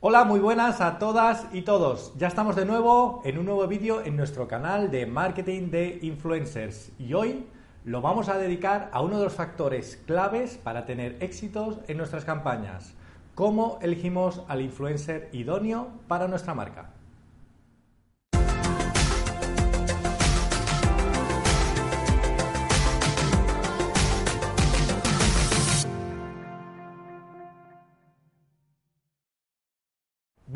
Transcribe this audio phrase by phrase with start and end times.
[0.00, 2.12] Hola, muy buenas a todas y todos.
[2.18, 6.92] Ya estamos de nuevo en un nuevo vídeo en nuestro canal de marketing de influencers
[6.98, 7.46] y hoy
[7.84, 12.26] lo vamos a dedicar a uno de los factores claves para tener éxitos en nuestras
[12.26, 12.92] campañas.
[13.34, 16.95] ¿Cómo elegimos al influencer idóneo para nuestra marca?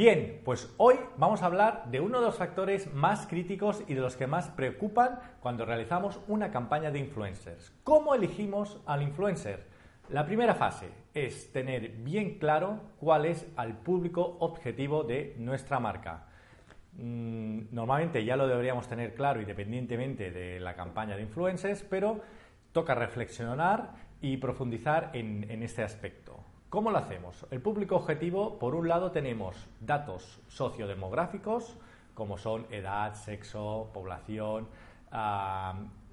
[0.00, 4.00] Bien, pues hoy vamos a hablar de uno de los factores más críticos y de
[4.00, 7.70] los que más preocupan cuando realizamos una campaña de influencers.
[7.84, 9.66] ¿Cómo elegimos al influencer?
[10.08, 16.28] La primera fase es tener bien claro cuál es el público objetivo de nuestra marca.
[16.94, 22.22] Mm, normalmente ya lo deberíamos tener claro independientemente de la campaña de influencers, pero
[22.72, 26.42] toca reflexionar y profundizar en este aspecto.
[26.70, 27.44] ¿Cómo lo hacemos?
[27.50, 31.76] El público objetivo, por un lado, tenemos datos sociodemográficos,
[32.14, 34.68] como son edad, sexo, población,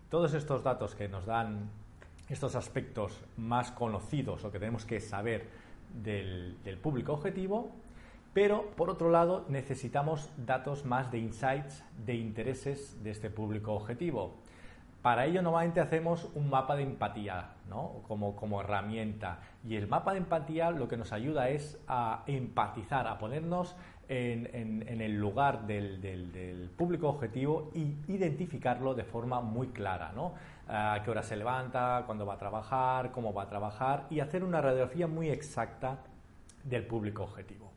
[0.09, 1.69] todos estos datos que nos dan
[2.27, 5.47] estos aspectos más conocidos o que tenemos que saber
[5.93, 7.69] del, del público objetivo,
[8.33, 14.33] pero por otro lado necesitamos datos más de insights, de intereses de este público objetivo.
[15.07, 18.03] Para ello normalmente hacemos un mapa de empatía ¿no?
[18.09, 23.17] como, herramienta y el mapa de empatía lo que nos ayuda es a empatizar, a
[23.17, 23.77] ponernos
[24.09, 30.33] en, el lugar del, del, público objetivo y identificarlo de forma muy clara, ¿no?
[30.67, 34.43] A qué hora se levanta, cuándo va a trabajar, cómo va a trabajar y hacer
[34.43, 35.99] una radiografía muy exacta
[36.65, 37.71] del público objetivo.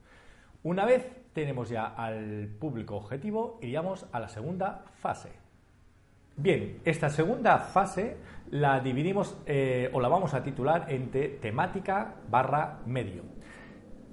[0.65, 5.31] Una vez tenemos ya al público objetivo, iríamos a la segunda fase,
[6.43, 8.17] Bien, esta segunda fase
[8.51, 13.25] la dividimos eh, o la vamos a titular entre temática barra medio.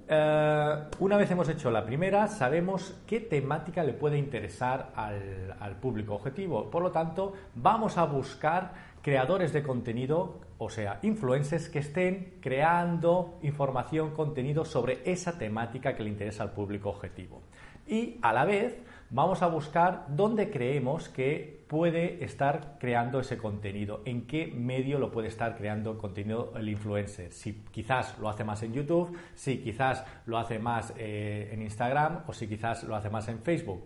[0.06, 5.76] Eh, una vez hemos hecho la primera, sabemos qué temática le puede interesar al, al,
[5.76, 6.70] público objetivo.
[6.70, 13.38] Por lo tanto, vamos a buscar creadores de contenido, o sea, influencers que estén creando
[13.40, 17.40] información, contenido sobre esa temática que le interesa al público objetivo.
[17.86, 18.76] Y a la vez
[19.10, 25.10] vamos a buscar dónde creemos que puede estar creando ese contenido, en qué medio lo
[25.10, 27.32] puede estar creando contenido el influencer.
[27.32, 32.22] Si quizás lo hace más en YouTube, si quizás lo hace más eh, en Instagram
[32.26, 33.84] o si quizás lo hace más en Facebook.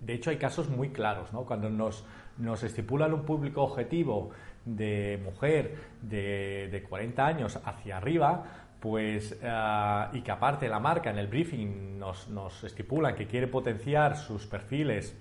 [0.00, 1.44] De hecho, hay casos muy claros, ¿no?
[1.44, 2.04] Cuando nos,
[2.36, 4.30] nos estipulan un público objetivo
[4.64, 11.08] de mujer de, de 40 años hacia arriba, pues, eh, y que aparte la marca
[11.10, 15.16] en el briefing nos, nos estipula que quiere potenciar sus perfiles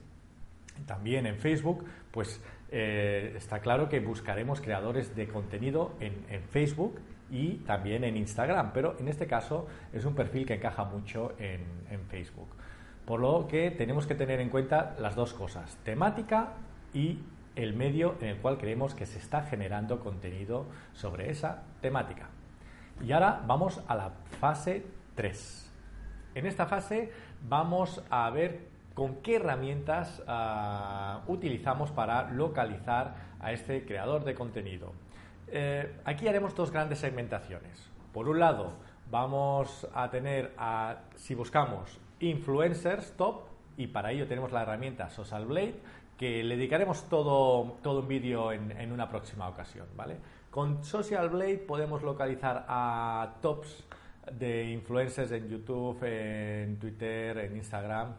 [0.88, 7.58] también en Facebook, pues eh, está claro que buscaremos creadores de contenido en, Facebook y
[7.58, 12.50] también en Instagram, pero en este caso es un perfil que encaja mucho en Facebook.
[13.06, 16.54] Por lo que tenemos que tener en cuenta las dos cosas, temática
[16.96, 17.20] y
[17.56, 22.30] el medio en el cual creemos que se está generando contenido sobre esa temática.
[23.04, 24.86] Y ahora vamos a la fase
[25.16, 25.72] 3.
[26.36, 27.12] En esta fase
[27.48, 34.94] vamos a ver con qué herramientas ah, utilizamos para localizar a este creador de contenido.
[35.48, 37.90] Eh, aquí haremos dos grandes segmentaciones.
[38.14, 38.74] Por un lado,
[39.10, 43.42] vamos a tener, a, si buscamos influencers top,
[43.78, 45.76] y para ello tenemos la herramienta Social Blade,
[46.18, 49.88] que le dedicaremos todo, todo un vídeo en, en una próxima ocasión.
[49.96, 50.18] ¿vale?
[50.52, 53.86] Con Social Blade podemos localizar a tops
[54.34, 58.14] de influencers en YouTube, en Twitter, en Instagram,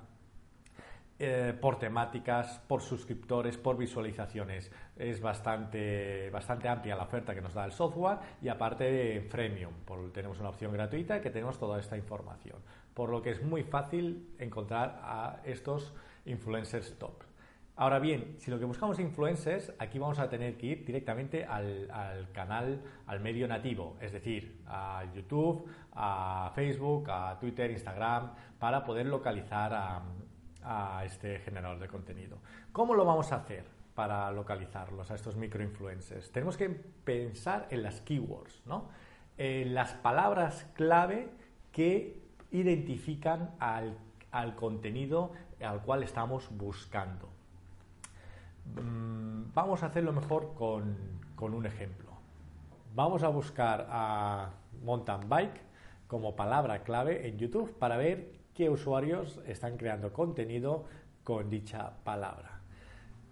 [1.19, 4.73] eh, por temáticas, por suscriptores, por visualizaciones.
[4.97, 9.75] Es bastante, bastante amplia la oferta que nos da el software y aparte freemium,
[10.15, 12.57] tenemos una opción gratuita que tenemos toda esta información.
[12.95, 15.93] Por lo que es muy fácil encontrar a estos
[16.25, 17.32] influencers top.
[17.75, 22.29] Ahora bien, si lo que buscamos influencers, aquí vamos a tener que ir directamente al,
[22.33, 29.07] canal, al medio nativo, es decir, a YouTube, a Facebook, a Twitter, Instagram, para poder
[29.07, 32.39] localizar a, este generador de contenido.
[32.71, 33.65] ¿Cómo lo vamos a hacer
[33.95, 36.31] para localizarlos, a estos microinfluencers?
[36.31, 38.89] Tenemos que pensar en las keywords, ¿no?
[39.39, 41.29] eh, las palabras clave
[41.73, 43.97] que identifican al,
[44.57, 47.32] contenido al cual estamos buscando.
[48.67, 50.97] Mm, vamos a hacerlo mejor con,
[51.35, 52.11] con un ejemplo.
[52.95, 54.51] Vamos a buscar a
[54.83, 55.61] mountain bike
[56.07, 60.85] como palabra clave en YouTube para ver qué usuarios están creando contenido
[61.25, 62.61] con dicha palabra.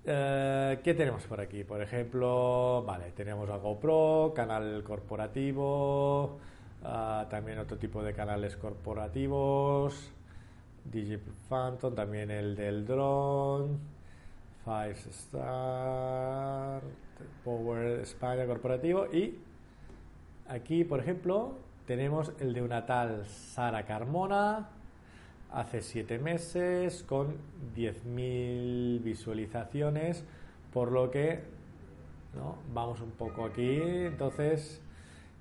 [0.04, 1.62] Eh, ¿Qué tenemos por aquí?
[1.64, 6.38] Por ejemplo, vale, tenemos a GoPro, canal corporativo,
[6.82, 10.10] ah, también otro tipo de canales corporativos,
[10.84, 11.18] DJ
[11.48, 13.76] Phantom, también el del drone,
[14.64, 16.82] Five Star,
[17.44, 19.38] Power España corporativo y
[20.48, 21.54] aquí, por ejemplo,
[21.86, 24.68] tenemos el de una tal Sara Carmona,
[25.52, 27.36] hace siete meses con
[27.74, 30.24] 10.000 visualizaciones,
[30.72, 31.40] por lo que
[32.34, 32.56] ¿no?
[32.72, 33.80] vamos un poco aquí.
[33.80, 34.80] Entonces,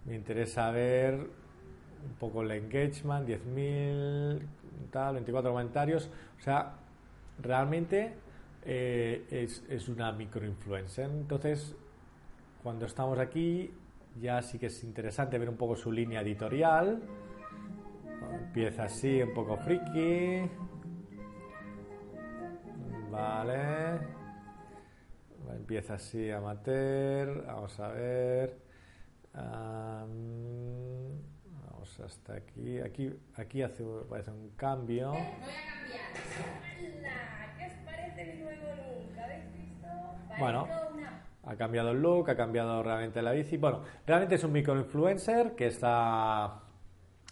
[0.05, 4.39] me interesa ver un poco el engagement, 10.000,
[4.91, 6.09] tal, 24 comentarios.
[6.39, 6.73] O sea,
[7.41, 8.13] realmente
[8.71, 11.09] eh, es, es una microinfluencer.
[11.09, 11.75] Entonces,
[12.61, 13.73] cuando estamos aquí,
[14.19, 17.01] ya sí que es interesante ver un poco su línea editorial
[18.31, 20.49] Empieza así, un poco friki.
[23.11, 23.99] Vale.
[25.51, 27.45] Empieza así, amateur.
[27.45, 28.59] Vamos a ver.
[31.63, 32.79] vamos hasta aquí.
[32.79, 35.11] Aquí, aquí hace, parece un cambio.
[35.11, 35.33] Voy a
[36.83, 37.48] cambiar.
[40.37, 40.67] Bueno.
[41.43, 43.57] Ha cambiado el look, ha cambiado realmente la bici.
[43.57, 46.59] Bueno, realmente es un microinfluencer que está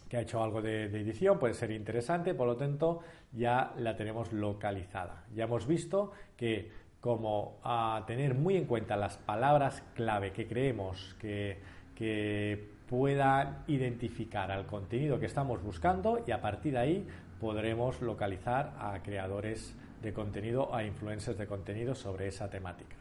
[0.10, 3.01] que ha hecho algo de, edición, puede ser interesante, por lo tanto
[3.34, 5.25] ya la tenemos localizada.
[5.36, 11.16] Ya hemos visto que como a tener muy en cuenta las palabras clave que creemos
[11.19, 11.60] que,
[11.94, 17.07] que puedan identificar al contenido que estamos buscando y a partir de ahí
[17.39, 22.95] podremos localizar a creadores de contenido, a influencers de contenido sobre esa temática.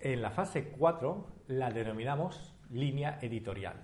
[0.00, 3.76] En la fase 4 la denominamos línea editorial,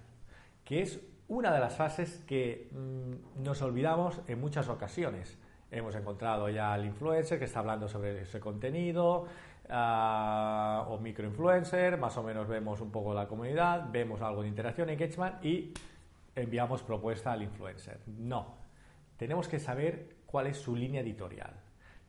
[0.64, 5.38] que es una de las fases que mm, nos olvidamos en muchas ocasiones.
[5.70, 9.26] Hemos encontrado ya al influencer que está hablando sobre ese contenido,
[9.68, 14.90] uh, o microinfluencer, más o menos vemos un poco la comunidad, vemos algo de interacción,
[14.90, 15.72] engagement y
[16.36, 18.00] enviamos propuesta al influencer.
[18.06, 18.54] No,
[19.16, 21.54] tenemos que saber cuál es su línea editorial,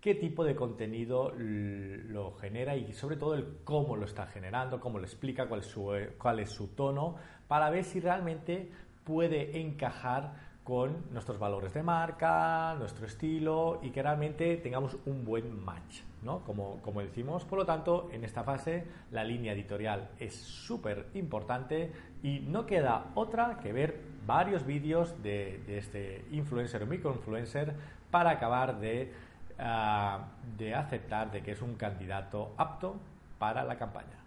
[0.06, 5.00] qué tipo de contenido lo genera y sobre todo el cómo lo está generando, cómo
[5.00, 7.16] lo explica, cuál es su, cuál es su tono,
[7.48, 8.70] para ver si realmente
[9.04, 15.60] puede encajar con nuestros valores de marca, nuestro estilo y que realmente tengamos un buen
[15.66, 16.42] match, ¿no?
[16.42, 21.92] Como, como decimos, por lo tanto, en esta fase la línea editorial es súper importante
[22.22, 27.74] y no queda otra que ver varios vídeos de, este influencer o microinfluencer
[28.12, 29.12] para acabar de,
[29.60, 30.20] ah,
[30.58, 32.96] de aceptar de que es un candidato apto
[33.40, 34.26] para la campaña.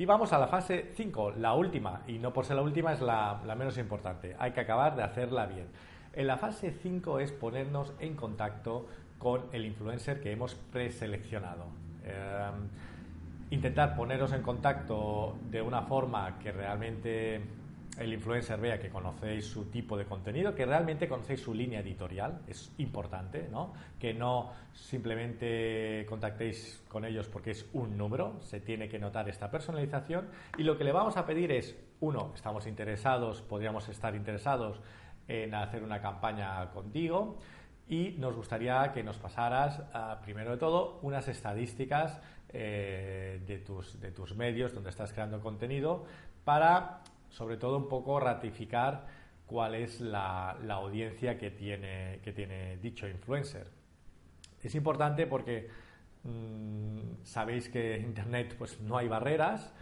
[0.00, 3.02] Y vamos a la fase 5, la última, y no por ser la última es
[3.02, 5.66] la, menos importante, hay que acabar de hacerla bien.
[6.14, 8.86] En la fase 5 es ponernos en contacto
[9.18, 11.66] con el influencer que hemos preseleccionado.
[12.04, 12.50] Eh,
[13.50, 17.42] intentar poneros en contacto de una forma que realmente
[18.00, 22.40] el influencer vea que conocéis su tipo de contenido, que realmente conocéis su línea editorial,
[22.48, 23.74] es importante, ¿no?
[23.98, 29.50] Que no simplemente contactéis con ellos porque es un número, se tiene que notar esta
[29.50, 34.80] personalización y lo que le vamos a pedir es, uno, estamos interesados, podríamos estar interesados
[35.28, 37.36] en hacer una campaña contigo
[37.86, 44.00] y nos gustaría que nos pasaras, ah, primero de todo, unas estadísticas eh, de, tus,
[44.00, 46.06] de tus medios donde estás creando contenido
[46.44, 49.06] para sobre todo un poco ratificar
[49.46, 53.68] cuál es la, audiencia que tiene, que tiene dicho influencer.
[54.62, 55.68] Es importante porque
[56.24, 59.72] mm, sabéis que en Internet pues, no hay barreras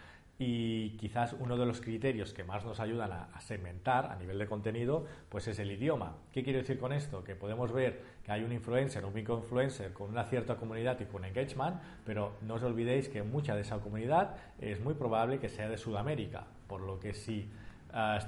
[0.41, 4.47] y quizás uno de los criterios que más nos ayudan a, segmentar a nivel de
[4.47, 6.15] contenido pues es el idioma.
[6.31, 7.25] ¿Qué quiero decir con esto?
[7.25, 11.25] Que podemos ver que hay un influencer, un microinfluencer con una cierta comunidad y con
[11.25, 15.67] engagement, pero no os olvidéis que mucha de esa comunidad es muy probable que sea
[15.67, 17.49] de Sudamérica, por lo que si
[17.91, 18.19] ah,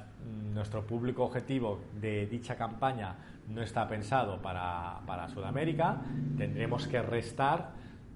[0.53, 3.15] nuestro público objetivo de dicha campaña
[3.47, 6.01] no está pensado para, para Sudamérica,
[6.37, 7.71] tendremos que restar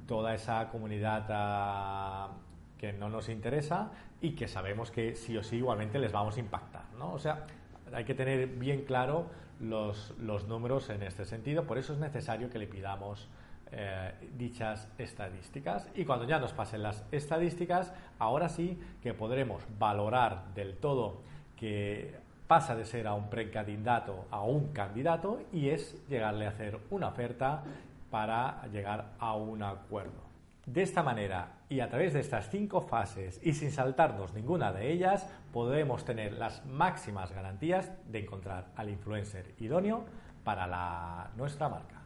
[0.05, 2.44] toda esa comunidad uh,
[2.77, 3.91] que no nos interesa
[4.21, 6.85] y que sabemos que sí o sí igualmente les vamos a impactar.
[6.97, 7.13] ¿no?
[7.13, 7.45] O sea,
[7.93, 9.27] hay que tener bien claro
[9.59, 13.29] los, los números en este sentido, por eso es necesario que le pidamos
[13.71, 20.53] eh, dichas estadísticas y cuando ya nos pasen las estadísticas, ahora sí que podremos valorar
[20.53, 21.21] del todo
[21.57, 22.15] que
[22.47, 27.07] pasa de ser a un precandidato a un candidato y es llegarle a hacer una
[27.07, 27.63] oferta
[28.11, 30.23] para llegar a un acuerdo.
[30.65, 34.91] De esta manera y a través de estas cinco fases y sin saltarnos ninguna de
[34.91, 40.05] ellas, podemos tener las máximas garantías de encontrar al influencer idóneo
[40.43, 42.01] para la, nuestra marca.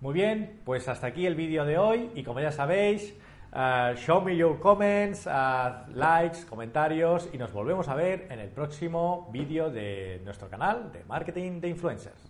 [0.00, 3.14] Muy bien, pues hasta aquí el vídeo de hoy y como ya sabéis,
[3.52, 5.26] uh, show me your comments,
[5.94, 11.04] likes, comentarios y nos volvemos a ver en el próximo vídeo de nuestro canal de
[11.04, 12.29] marketing de influencers.